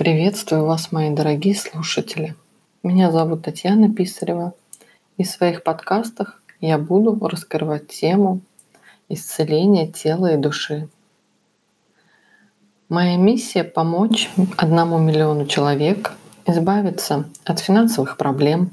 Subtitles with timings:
[0.00, 2.34] Приветствую вас, мои дорогие слушатели.
[2.82, 4.54] Меня зовут Татьяна Писарева.
[5.18, 8.40] И в своих подкастах я буду раскрывать тему
[9.10, 10.88] исцеления тела и души.
[12.88, 16.14] Моя миссия– помочь одному миллиону человек
[16.46, 18.70] избавиться от финансовых проблем,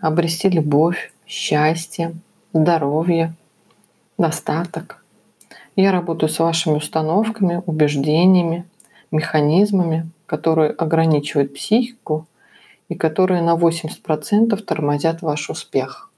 [0.00, 2.16] обрести любовь, счастье,
[2.52, 3.32] здоровье,
[4.18, 5.04] достаток.
[5.76, 8.64] Я работаю с вашими установками, убеждениями,
[9.14, 12.26] механизмами, которые ограничивают психику
[12.88, 16.10] и которые на 80% тормозят ваш успех.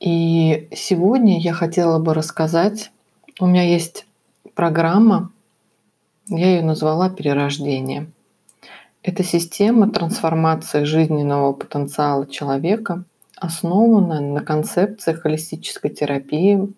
[0.00, 2.90] И сегодня я хотела бы рассказать,
[3.40, 4.06] у меня есть
[4.54, 5.30] программа,
[6.28, 8.10] я ее назвала «Перерождение».
[9.02, 13.04] Это система трансформации жизненного потенциала человека,
[13.36, 16.72] основанная на концепции холистической терапии,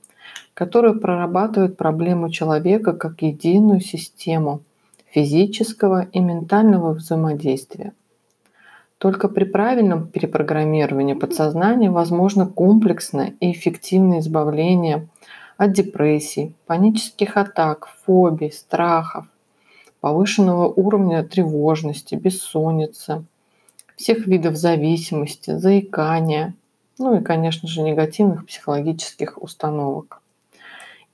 [0.55, 4.63] которая прорабатывает проблему человека как единую систему–
[5.15, 7.93] физического и ментального взаимодействия.
[8.99, 15.09] Только при правильном перепрограммировании подсознания возможно комплексное и эффективное избавление
[15.57, 19.27] от депрессий, панических атак, фобий, страхов,
[20.01, 23.25] повышенного уровня тревожности, бессонницы,
[23.95, 26.55] всех видов зависимости, заикания,
[26.99, 30.24] ну и, конечно же, негативных психологических установок.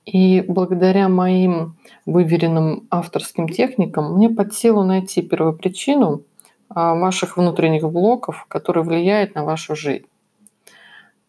[0.05, 6.23] И благодаря моим выверенным авторским техникам мне под силу найти первопричину
[6.69, 10.05] а, ваших внутренних блоков, которые влияют на вашу жизнь.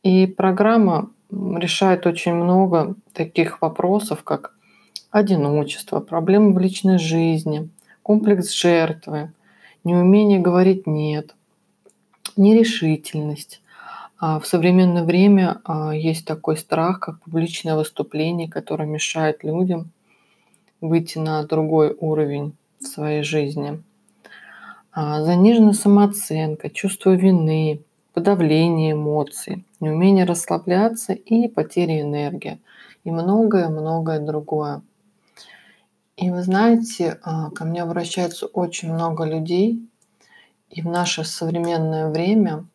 [0.02, 4.54] И программа решает очень много таких вопросов, как
[5.10, 7.68] одиночество, проблемы в личной жизни,
[8.02, 9.32] комплекс жертвы,
[9.84, 11.34] неумение говорить «нет»,
[12.36, 13.61] нерешительность,
[14.22, 19.90] в современное время а, есть такой страх, как публичное выступление, которое мешает людям
[20.80, 23.82] выйти на другой уровень в своей жизни.
[24.92, 27.82] А, заниженная самооценка, чувство вины,
[28.12, 32.60] подавление эмоций, неумение расслабляться и потеря энергии.
[33.02, 34.82] И многое-многое другое.
[36.16, 37.18] И вы знаете,
[37.56, 39.84] ко мне обращается очень много людей,
[40.70, 42.66] и в наше современное время–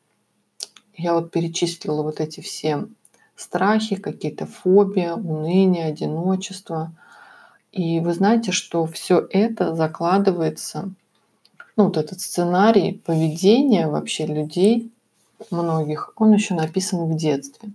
[0.98, 2.88] я вот перечислила вот эти все
[3.36, 6.92] страхи, какие-то фобии, уныние, одиночество.
[7.72, 10.90] И вы знаете, что все это закладывается,
[11.76, 14.92] ну вот этот сценарий поведения вообще людей,
[15.52, 17.70] многих, он еще написан в детстве.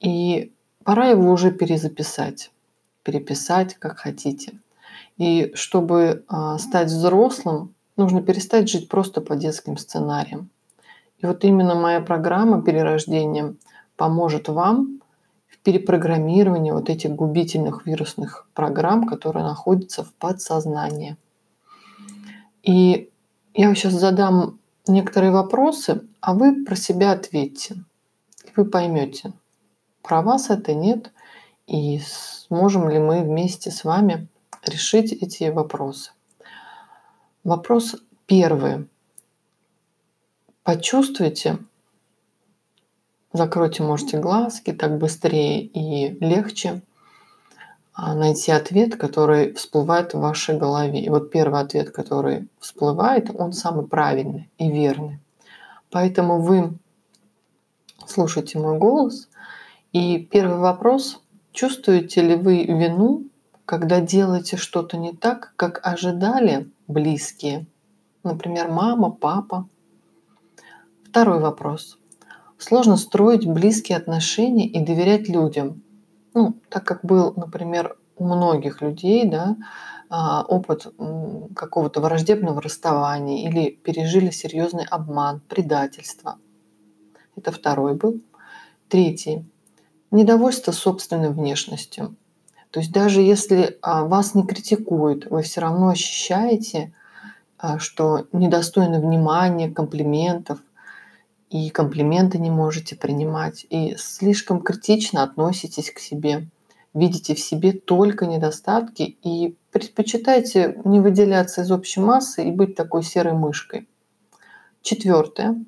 [0.00, 0.52] И
[0.84, 2.50] пора его уже перезаписать,
[3.02, 4.52] переписать, как хотите.
[5.16, 10.50] И чтобы а, стать взрослым, нужно перестать жить просто по детским сценариям.
[11.24, 13.54] И вот именно моя программа перерождения
[13.96, 15.00] поможет вам
[15.48, 21.16] в перепрограммировании вот этих губительных вирусных программ, которые находятся в подсознании.
[22.62, 23.08] И
[23.54, 27.76] я сейчас задам некоторые вопросы, а вы про себя ответьте.
[28.44, 29.32] И вы поймете,
[30.02, 31.10] про вас это нет,
[31.66, 34.28] и сможем ли мы вместе с вами
[34.66, 36.10] решить эти вопросы.
[37.44, 37.96] Вопрос
[38.26, 38.88] первый.
[40.64, 41.58] Почувствуйте,
[43.34, 46.80] закройте, можете глазки, так быстрее и легче
[47.92, 51.02] а, найти ответ, который всплывает в вашей голове.
[51.02, 55.20] И вот первый ответ, который всплывает, он самый правильный и верный.
[55.90, 56.72] Поэтому вы
[58.06, 59.28] слушайте мой голос.
[59.92, 61.20] И первый вопрос,
[61.52, 63.24] чувствуете ли вы вину,
[63.66, 67.66] когда делаете что-то не так, как ожидали близкие?
[68.22, 69.68] Например, мама, папа,
[71.14, 71.96] Второй вопрос.
[72.58, 75.80] Сложно строить близкие отношения и доверять людям.
[76.34, 79.56] Ну, так как был, например, у многих людей, да,
[80.10, 80.92] а, опыт
[81.54, 86.40] какого-то враждебного расставания или пережили серьезный обман, предательство.
[87.36, 88.20] Это второй был.
[88.88, 89.48] Третий.
[90.10, 92.16] Недовольство собственной внешностью.
[92.72, 96.92] То есть даже если а, вас не критикуют, вы все равно ощущаете,
[97.56, 100.58] а, что недостойно внимания, комплиментов–
[101.50, 106.48] и комплименты не можете принимать, и слишком критично относитесь к себе,
[106.94, 113.02] видите в себе только недостатки и предпочитаете не выделяться из общей массы и быть такой
[113.02, 113.88] серой мышкой.
[114.82, 115.64] Четвертое.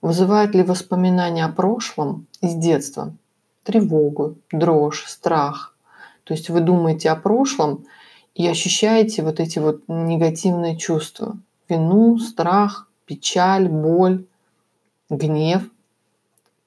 [0.00, 3.14] Вызывает ли воспоминания о прошлом из детства
[3.62, 5.76] тревогу, дрожь, страх?
[6.24, 7.86] То есть вы думаете о прошлом
[8.34, 11.38] и ощущаете вот эти вот негативные чувства.
[11.68, 14.24] Вину, страх, печаль, боль,
[15.16, 15.62] гнев.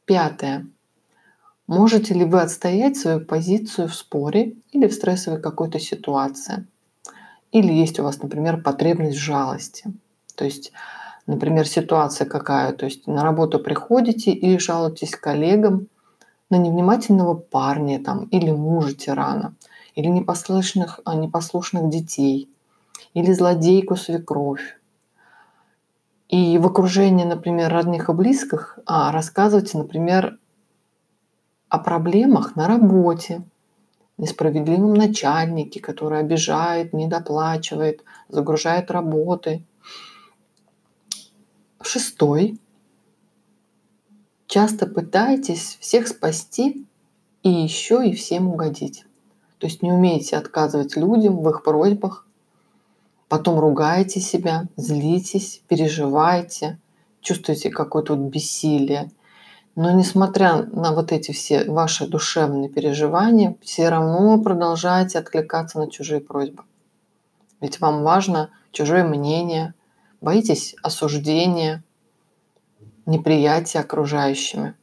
[0.06, 0.68] Пятое.
[1.68, 6.68] Можете ли вы отстоять свою позицию в споре или в стрессовой какой-то ситуации?
[7.52, 9.92] Или есть у вас, например, потребность в жалости.
[10.36, 10.72] То есть,
[11.26, 15.88] например, ситуация какая, то есть на работу приходите и жалуетесь коллегам
[16.52, 19.56] на невнимательного парня там, или мужа тирана,
[19.96, 22.48] или непослушных, а, непослушных детей,
[23.16, 24.78] или злодейку свекровь.
[26.30, 30.40] И в окружении, например, родных и близких а, рассказывайте, например,
[31.70, 33.44] о проблемах на работе,
[34.18, 39.64] несправедливом начальнике, который обижает, недоплачивает, загружает работы.
[41.82, 42.60] Шестой.
[44.48, 46.88] Часто пытаетесь всех спасти
[47.44, 49.06] и еще и всем угодить.
[49.60, 52.25] То есть не умеете отказывать людям в их просьбах,
[53.28, 56.80] потом ругаете себя, злитесь, переживаете,
[57.22, 59.12] чувствуете какое-то вот бессилие–
[59.76, 66.22] но несмотря на вот эти все ваши душевные переживания, все равно продолжаете откликаться на чужие
[66.22, 66.64] просьбы.
[67.60, 69.74] Ведь вам важно чужое мнение,
[70.22, 71.84] боитесь осуждения,
[73.06, 74.76] неприятия окружающими.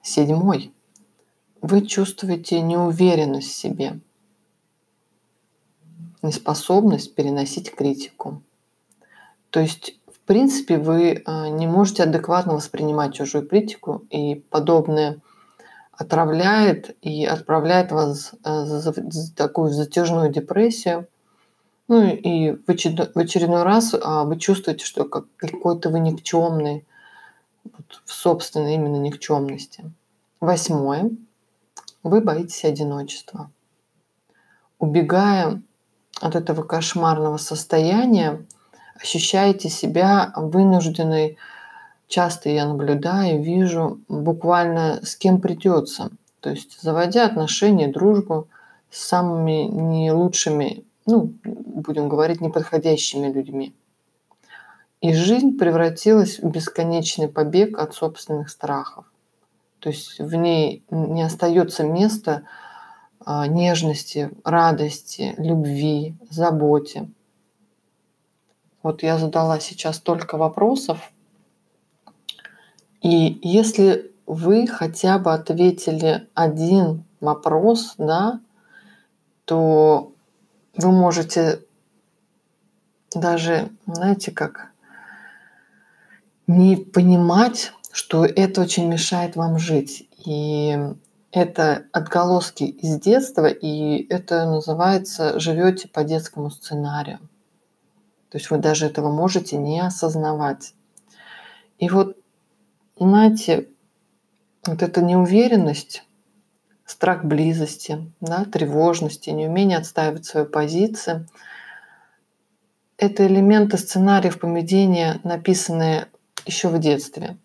[0.00, 0.72] Седьмой.
[1.60, 4.00] Вы чувствуете неуверенность в себе,
[6.26, 8.42] неспособность переносить критику.
[9.50, 15.20] То есть в принципе, вы а, не можете адекватно воспринимать чужую критику, и подобное
[15.92, 21.06] отравляет и отправляет вас в такую затяжную депрессию.
[21.86, 26.84] Ну и в очередной раз а, вы чувствуете, что какой-то вы никчемный,
[28.04, 29.84] в собственной именно никчемности.
[30.40, 31.12] Восьмое.
[32.02, 33.48] Вы боитесь одиночества.
[34.80, 35.62] Убегая
[36.20, 38.44] от этого кошмарного состояния,
[39.00, 41.36] ощущаете себя вынужденной,
[42.08, 46.10] часто я наблюдаю, вижу, буквально с кем придется.
[46.40, 48.48] То есть заводя отношения, дружбу
[48.90, 53.74] с самыми не лучшими, ну, будем говорить, неподходящими людьми.
[55.00, 59.04] И жизнь превратилась в бесконечный побег от собственных страхов.
[59.80, 62.42] То есть в ней не остается места
[63.26, 67.08] нежности, радости, любви, заботе.
[68.82, 71.10] Вот я задала сейчас столько вопросов.
[73.02, 78.40] И если вы хотя бы ответили один вопрос, да,
[79.44, 80.12] то
[80.76, 81.60] вы можете
[83.12, 84.70] даже, знаете, как
[86.46, 90.08] не понимать, что это очень мешает вам жить.
[90.24, 90.78] И
[91.36, 97.18] это отголоски из детства, и это называется «живете по детскому сценарию».
[98.30, 100.72] То есть вы даже этого можете не осознавать.
[101.78, 102.16] И вот,
[102.98, 103.68] знаете,
[104.66, 106.04] вот эта неуверенность,
[106.86, 111.28] страх близости, да, тревожности, неумение отстаивать свою позицию–
[112.96, 116.06] это элементы сценариев поведения, написанные
[116.46, 117.36] еще в детстве.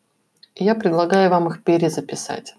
[0.56, 2.56] И я предлагаю вам их перезаписать,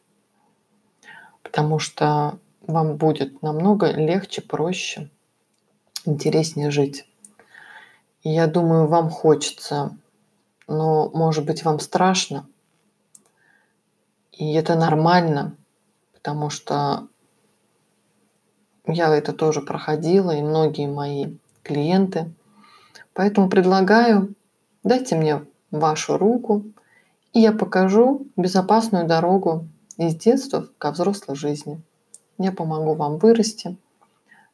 [1.53, 5.11] потому что вам будет намного легче, проще,
[6.07, 7.07] интереснее жить.
[8.23, 9.95] Я думаю, вам хочется,
[10.67, 12.47] но, может быть, вам страшно.
[14.33, 15.55] И это нормально,
[16.15, 17.09] потому что
[18.87, 22.33] я это тоже проходила, и многие мои клиенты.
[23.13, 24.35] Поэтому предлагаю,
[24.85, 26.65] дайте мне вашу руку,
[27.35, 31.81] и я покажу безопасную дорогу из детства ко взрослой жизни.
[32.39, 33.77] Я помогу вам вырасти–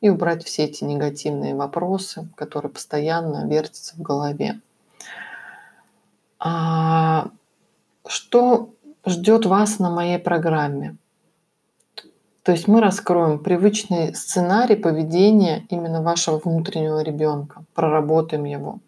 [0.01, 4.61] и убрать все эти негативные вопросы, которые постоянно вертятся в голове.
[6.39, 7.31] А
[8.07, 8.71] что
[9.05, 10.97] ждет вас на моей программе?
[12.43, 18.79] То есть мы раскроем привычный сценарий поведения именно вашего внутреннего ребенка, проработаем его,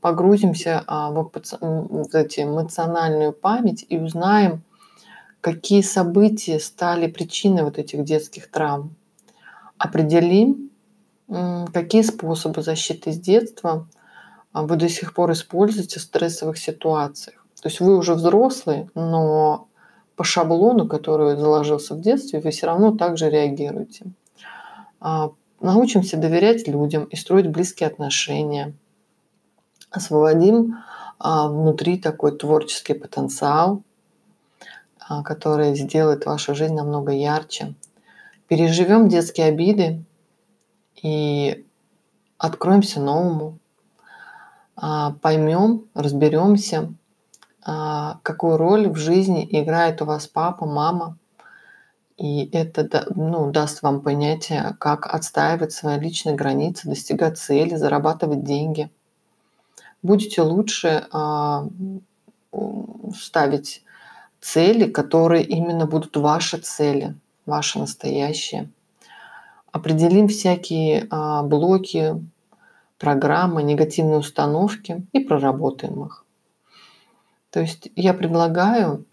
[0.00, 4.62] погрузимся а, в эти эмоциональную память и узнаем,
[5.40, 8.94] какие события стали причиной вот этих детских травм,
[9.78, 10.70] определим,
[11.72, 13.88] какие способы защиты с детства
[14.56, 17.44] а, вы до сих пор используете в стрессовых ситуациях.
[17.60, 19.68] То есть вы уже взрослый, но
[20.14, 24.06] по шаблону, который заложился в детстве, вы все равно также реагируете.
[24.98, 28.72] А, научимся доверять людям и строить близкие отношения.
[29.90, 30.78] Освободим
[31.18, 33.82] а, внутри такой творческий потенциал,
[35.24, 37.74] который сделает вашу жизнь намного ярче,
[38.48, 40.04] переживем детские обиды
[41.02, 41.64] и
[42.38, 43.58] откроемся новому,
[44.76, 46.92] а, поймем, разберемся,
[47.64, 51.16] а, какую роль в жизни играет у вас папа, мама,
[52.18, 58.90] И это ну, даст вам понятие, как отстаивать свои личные границы, достигать цели, зарабатывать деньги.
[60.02, 61.06] Будете лучше
[63.14, 63.84] ставить
[64.46, 67.14] цели, которые именно будут ваши цели,
[67.46, 68.70] ваши настоящие.
[69.72, 72.14] Определим всякие э, блоки,
[72.98, 76.24] программы, негативные установки и проработаем их.
[77.50, 79.04] То есть я предлагаю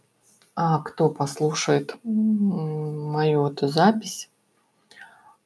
[0.56, 4.30] а кто послушает мою эту запись,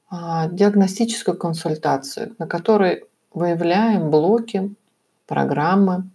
[0.09, 4.75] а, диагностическую консультацию, на которой выявляем блоки,
[5.25, 6.09] программы,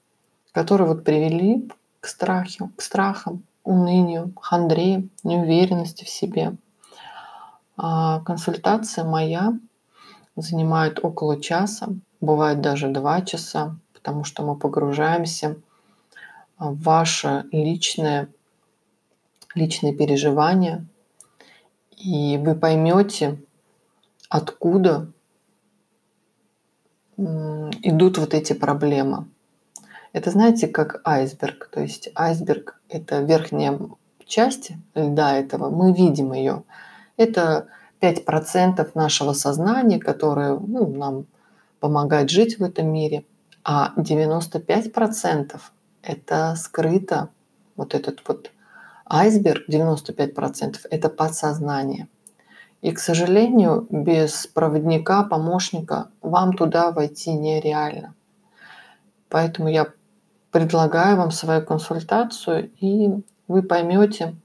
[0.53, 6.57] которые вот привели к страху, к страхам, унынию, хандре, неуверенности в себе.
[7.77, 9.59] А консультация моя
[10.37, 11.89] занимает около часа,
[12.21, 15.57] бывает даже два часа, потому что мы погружаемся
[16.59, 18.29] в ваше личное
[19.55, 20.87] личные переживания,
[21.97, 23.39] и вы поймете,
[24.29, 25.13] откуда
[27.17, 29.29] идут вот эти проблемы.
[30.13, 31.69] Это, знаете, как айсберг.
[31.73, 33.79] То есть айсберг– это верхняя
[34.27, 36.65] часть льда этого, мы видим ее.
[37.17, 37.69] Это
[38.01, 41.27] 5% нашего сознания, которое ну, нам
[41.81, 43.25] помогает жить в этом мире,
[43.65, 45.61] а 95%
[46.03, 47.29] это скрыто,
[47.77, 48.51] вот этот вот
[49.07, 52.09] Айсберг 95% это подсознание.
[52.81, 58.15] И, к сожалению, без проводника, помощника вам туда войти нереально.
[59.29, 59.93] Поэтому я
[60.53, 63.09] предлагаю вам свою консультацию, и
[63.49, 64.37] вы поймете,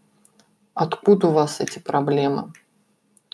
[0.73, 2.53] откуда у вас эти проблемы.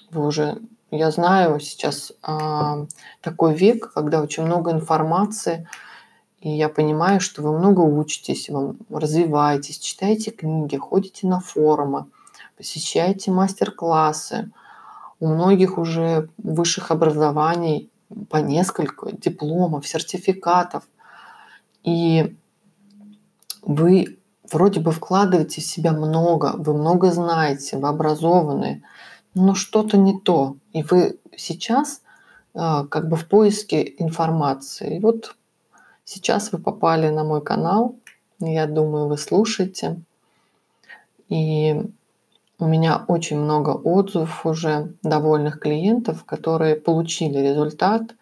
[0.09, 0.57] Вы уже,
[0.91, 2.85] я знаю, сейчас э,
[3.21, 5.67] такой век, когда очень много информации,
[6.41, 12.07] и я понимаю, что вы много учитесь, вы развиваетесь, читаете книги, ходите на форумы,
[12.57, 14.51] посещаете мастер-классы.
[15.19, 17.89] У многих уже высших образований
[18.29, 20.83] по несколько дипломов, сертификатов.
[21.83, 22.35] И
[23.63, 24.19] вы
[24.51, 28.83] вроде бы вкладываете в себя много, вы много знаете, вы образованы,
[29.33, 30.57] но что-то не то.
[30.73, 32.01] И вы сейчас
[32.53, 34.97] э, как бы в поиске информации.
[34.97, 35.35] И вот
[36.05, 37.95] Сейчас вы попали на мой канал,
[38.39, 40.01] я думаю, вы слушаете.
[41.29, 41.81] И
[42.59, 48.15] у меня очень много отзывов уже довольных клиентов, которые получили результат,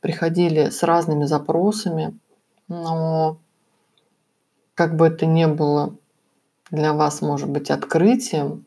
[0.00, 2.18] приходили с разными запросами,
[2.66, 3.38] но
[4.80, 5.94] как бы это ни было
[6.70, 8.64] для вас, может быть, открытием,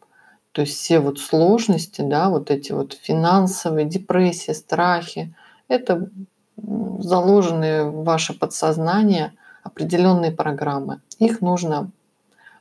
[0.51, 5.33] то есть все вот сложности, да, вот эти вот финансовые, депрессии, страхи,
[5.67, 6.11] это
[6.55, 11.01] заложенные в ваше подсознание определенные программы.
[11.17, 11.89] Их нужно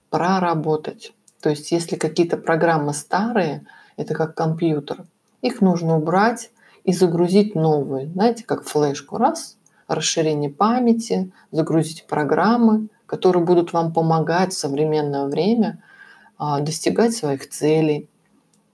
[0.08, 1.12] проработать.
[1.42, 3.66] То есть если какие-то программы старые,
[3.98, 5.04] это как компьютер,
[5.42, 6.50] их нужно убрать
[6.84, 8.08] и загрузить новые.
[8.12, 9.18] Знаете, как флешку.
[9.18, 15.80] Раз, расширение памяти, загрузить программы, которые будут вам помогать в современное время
[16.38, 18.08] а, достигать своих целей,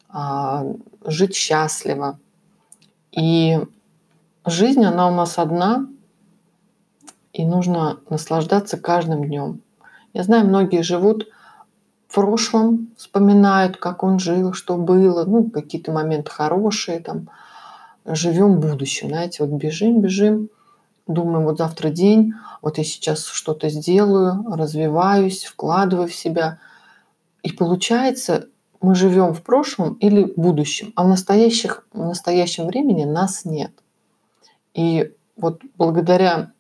[0.08, 0.64] а,
[1.04, 2.18] жить счастливо.
[3.12, 3.58] И
[4.50, 5.86] Жизнь, она у нас одна,
[7.34, 9.60] и нужно наслаждаться каждым днем.
[10.14, 11.28] Я знаю, многие живут
[12.06, 17.28] в прошлом, вспоминают, как он жил, что было, ну, какие-то моменты хорошие, там,
[18.06, 20.48] живем будущем, знаете, вот бежим, бежим,
[21.08, 26.58] думаем, вот завтра день, вот я сейчас что-то сделаю, развиваюсь, вкладываю в себя.
[27.42, 28.46] И получается,
[28.80, 33.72] мы живем в прошлом или будущем, а в, настоящих, в настоящем времени нас нет–
[34.78, 36.52] и вот благодаря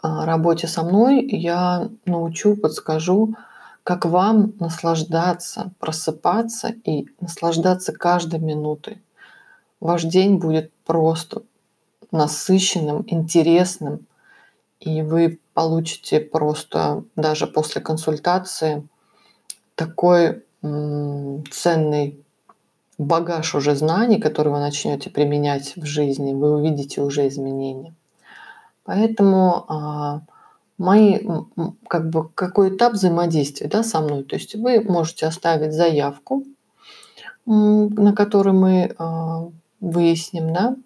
[0.00, 3.34] а, работе со мной я научу, подскажу,
[3.82, 9.02] как вам наслаждаться, просыпаться и наслаждаться каждой минутой.
[9.80, 11.42] Ваш день будет просто
[12.14, 14.06] насыщенным, интересным,
[14.80, 18.86] и вы получите просто даже после консультации
[19.74, 20.44] такой
[21.50, 22.24] ценный
[22.96, 27.94] багаж уже знаний, который вы начнете применять в жизни, вы увидите уже изменения.
[28.84, 30.20] Поэтому а,
[30.78, 31.18] мои,
[31.88, 34.22] как бы, какой этап взаимодействия да, со мной.
[34.22, 36.44] То есть вы можете оставить заявку,
[37.46, 39.48] на которой мы а,
[39.80, 40.76] выясним, да.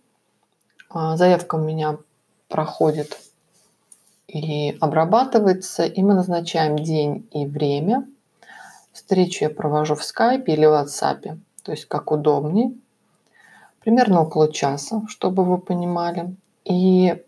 [0.90, 1.98] А, заявка у меня
[2.48, 3.18] проходит
[4.26, 8.06] и обрабатывается, и мы назначаем день и время.
[8.92, 12.72] Встречу я провожу в скайпе или в WhatsApp то есть как удобнее,
[13.80, 16.34] примерно около часа, чтобы вы понимали.
[16.64, 17.22] И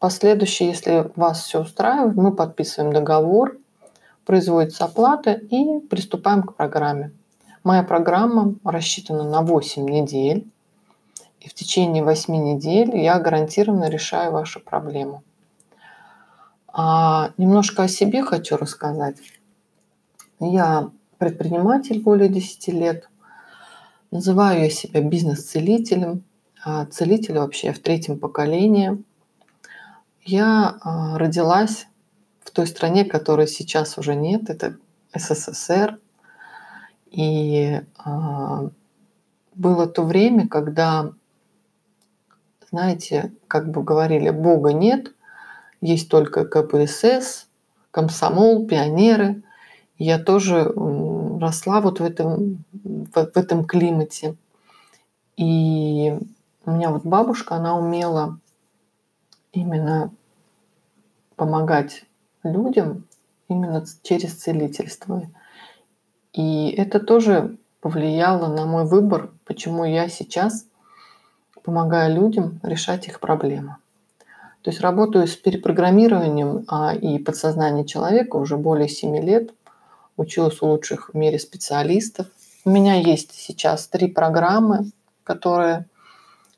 [0.00, 3.58] последующее, если вас все устраивает, мы подписываем договор,
[4.26, 7.12] производится оплата и приступаем к программе.
[7.62, 10.48] Моя программа рассчитана на 8 недель.
[11.40, 15.24] И в течение 8 недель я гарантированно решаю вашу проблему.
[16.68, 19.16] А немножко о себе хочу рассказать.
[20.38, 23.08] Я предприниматель более 10 лет.
[24.10, 26.24] Называю я себя бизнес-целителем.
[26.62, 29.02] А целитель вообще в третьем поколении.
[30.22, 31.86] Я а, родилась
[32.40, 34.50] в той стране, которой сейчас уже нет.
[34.50, 34.76] Это
[35.14, 35.98] СССР.
[37.10, 38.68] И а,
[39.54, 41.12] было то время, когда,
[42.70, 45.12] знаете, как бы говорили, Бога нет,
[45.80, 47.48] есть только КПСС,
[47.90, 49.42] комсомол, пионеры.
[49.98, 54.36] Я тоже росла вот в этом, в, этом климате.
[55.36, 56.18] И
[56.64, 58.38] у меня вот бабушка, она умела
[59.52, 60.12] именно
[61.36, 62.04] помогать
[62.42, 63.06] людям
[63.48, 65.28] именно через целительство.
[66.32, 70.66] И это тоже повлияло на мой выбор, почему я сейчас
[71.62, 73.76] помогаю людям решать их проблемы.
[74.62, 79.50] То есть работаю с перепрограммированием а, и подсознанием человека уже более 7 лет.
[80.16, 82.26] Училась у лучших в мире специалистов.
[82.66, 84.90] У меня есть сейчас три программы,
[85.24, 85.86] которые,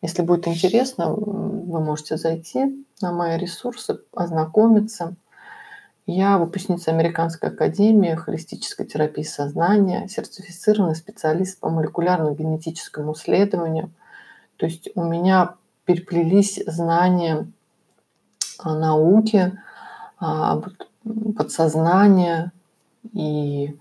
[0.00, 5.14] если будет интересно, вы можете зайти на мои ресурсы, ознакомиться.
[6.06, 13.90] Я выпускница Американской академии холистической терапии сознания, сертифицированный специалист по молекулярно-генетическому исследованию.
[14.62, 17.50] То есть у меня переплелись знания
[18.62, 19.59] науки,
[20.21, 20.62] а,
[21.37, 22.52] подсознания,
[23.12, 23.76] и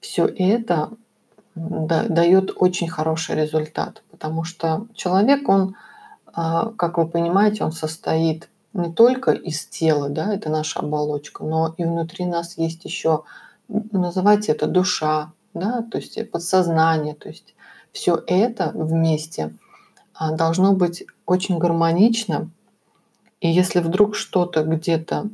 [0.00, 0.90] все это
[1.54, 5.76] дает очень хороший результат, потому что человек, он,
[6.26, 11.76] а, как вы понимаете, он состоит не только из тела, да, это наша оболочка, но
[11.78, 13.22] и внутри нас есть еще,
[13.68, 17.54] называйте это душа, да, то есть подсознание, то есть
[17.92, 19.54] все это вместе
[20.32, 22.50] должно быть очень гармонично,
[23.40, 25.30] и если вдруг что-то где-то,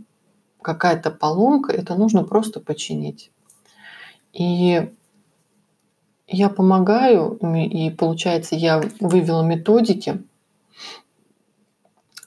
[0.61, 3.31] какая-то поломка, это нужно просто починить.
[4.33, 4.90] И
[6.27, 10.23] я помогаю, и получается, я вывела методики,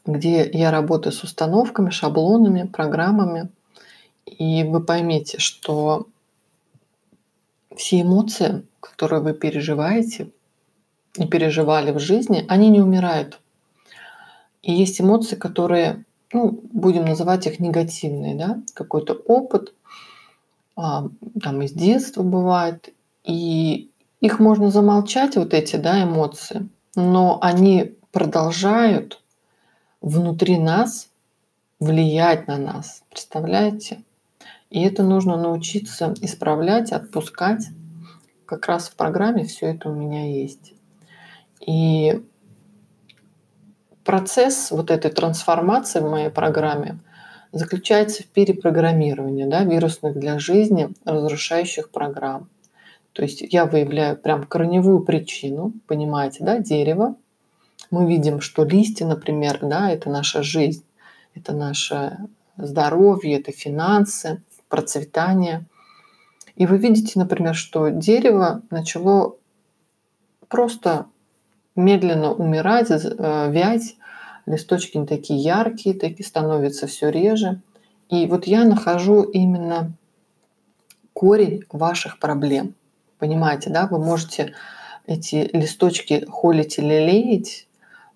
[0.05, 3.49] где я работаю с установками, шаблонами, программами.
[4.25, 6.07] И вы поймете, что
[7.75, 10.31] все эмоции, которые вы переживаете
[11.17, 13.39] и переживали в жизни, они не умирают.
[14.61, 16.03] И есть эмоции, которые,
[16.33, 19.73] ну, будем называть их негативные, да, какой-то опыт,
[20.75, 21.07] а,
[21.41, 23.89] там из детства бывает, и
[24.21, 29.21] их можно замолчать, вот эти, да, эмоции, но они продолжают
[30.01, 31.09] внутри нас
[31.79, 34.03] влиять на нас, представляете?
[34.69, 37.67] И это нужно научиться исправлять, отпускать.
[38.45, 40.73] Как раз в программе все это у меня есть.
[41.65, 42.23] И
[44.03, 46.99] процесс вот этой трансформации в моей программе
[47.51, 52.49] заключается в перепрограммировании да, вирусных для жизни разрушающих программ.
[53.13, 57.15] То есть я выявляю прям корневую причину, понимаете, да, дерево.
[57.89, 60.83] Мы видим, что листья, например, да, это наша жизнь,
[61.33, 62.17] это наше
[62.57, 65.65] здоровье, это финансы, процветание.
[66.55, 69.35] И вы видите, например, что дерево начало
[70.47, 71.07] просто
[71.77, 73.95] медленно умирать, э, вять,
[74.45, 77.61] листочки не такие яркие, такие становятся все реже.
[78.09, 79.93] И вот я нахожу именно
[81.13, 82.75] корень ваших проблем.
[83.19, 83.87] Понимаете, да?
[83.87, 84.53] Вы можете
[85.05, 87.67] эти листочки холить или лелеять,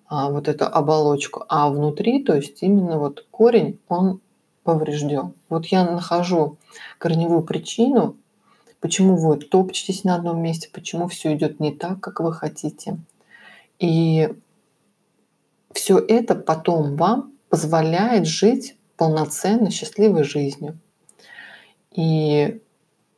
[0.06, 4.20] а, вот эту оболочку, а внутри, то есть именно вот корень, он
[4.62, 5.32] поврежден.
[5.48, 6.58] Вот я нахожу
[6.98, 8.16] корневую причину,
[8.80, 12.98] почему вы топчетесь на одном месте, почему все идет не так, как вы хотите.
[13.78, 14.34] И
[15.72, 20.78] все это потом вам позволяет жить полноценной, счастливой жизнью.
[21.90, 22.60] И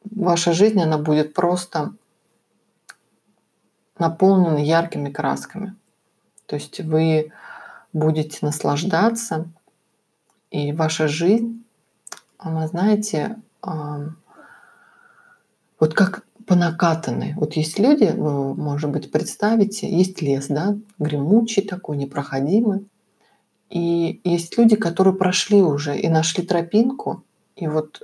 [0.04, 1.94] ваша жизнь, она будет просто
[3.98, 5.74] наполнена яркими красками.
[6.46, 7.32] То есть вы
[7.92, 9.48] будете наслаждаться,
[10.50, 11.64] и ваша жизнь,
[12.38, 14.14] она, знаете, вот
[15.94, 17.34] как по.
[17.36, 22.86] Вот есть люди, вы, может быть, представите, есть лес, да, гремучий такой, непроходимый.
[23.70, 27.22] И есть люди, которые прошли уже и нашли тропинку.
[27.56, 28.02] И вот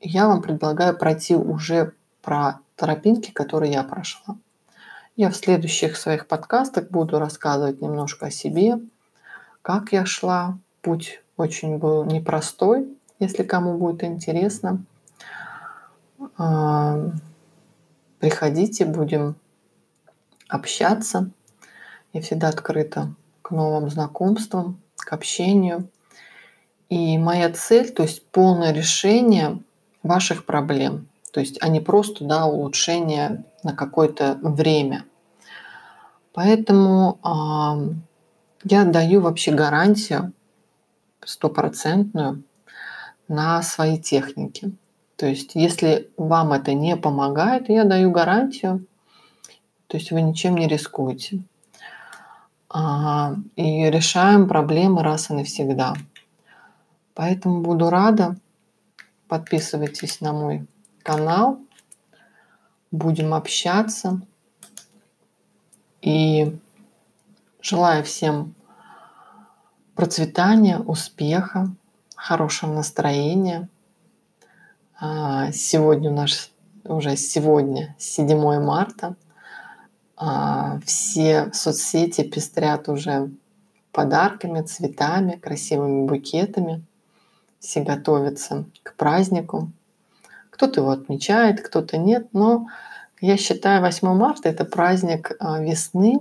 [0.00, 1.92] я вам предлагаю пройти уже
[2.22, 4.36] про тропинки, которые я прошла.
[5.16, 8.80] Я в следующих своих подкастах буду рассказывать немножко о себе,
[9.62, 10.58] как я шла.
[10.82, 14.84] Путь очень был непростой, если кому будет интересно
[18.24, 19.36] приходите, будем
[20.48, 21.30] общаться.
[22.14, 25.90] Я всегда открыта к новым знакомствам, к общению.
[26.88, 29.62] И моя цель, то есть полное решение
[30.02, 31.06] ваших проблем.
[31.34, 35.04] То есть, а просто да, улучшение на какое-то время.
[36.32, 37.94] Поэтому э,
[38.64, 40.32] я даю вообще гарантию
[41.22, 42.42] стопроцентную
[43.28, 44.72] на свои техники.
[45.16, 48.86] То есть, если вам это не помогает, я даю гарантию,
[49.86, 51.42] то есть вы ничем не рискуете.
[52.68, 55.94] А, и решаем проблемы раз и навсегда.
[57.14, 58.36] Поэтому буду рада.
[59.28, 60.66] Подписывайтесь на мой
[61.04, 61.60] канал.
[62.90, 64.20] Будем общаться.
[66.02, 66.58] И
[67.62, 68.54] желаю всем
[69.94, 71.68] процветания, успеха,
[72.16, 73.68] хорошего настроения.
[75.00, 76.50] А, сегодня у нас
[76.84, 79.16] уже сегодня 7 марта.
[80.16, 83.30] А, все соцсети пестрят уже
[83.90, 86.84] подарками, цветами, красивыми букетами.
[87.58, 89.70] Все готовятся к празднику.
[90.50, 92.68] Кто-то его отмечает, кто-то нет, но
[93.20, 96.20] я считаю 8 марта это праздник а, весны.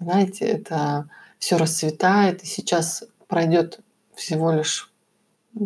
[0.00, 3.80] Знаете, это все расцветает, и сейчас пройдет
[4.14, 4.90] всего лишь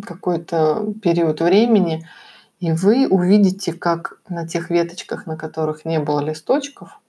[0.03, 2.07] какой-то период времени,
[2.61, 7.01] и вы увидите, как на тех веточках, на которых не было листочков,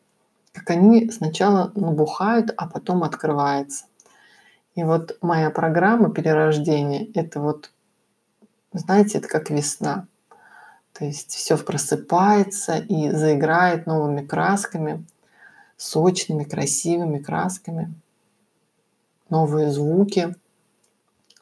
[0.53, 3.85] как они сначала набухают, а потом открываются.
[4.75, 7.71] И вот моя программа перерождения– это вот,
[8.73, 10.07] знаете, это как весна.
[10.95, 15.05] То есть все просыпается и заиграет новыми красками,
[15.77, 17.93] сочными, красивыми красками,
[19.29, 20.35] новые звуки,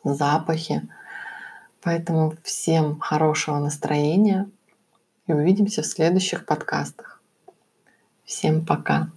[0.03, 0.89] запахи.
[1.83, 4.51] Поэтому всем хорошего настроения
[5.27, 7.23] и увидимся в следующих подкастах.
[8.25, 9.11] Всем пока!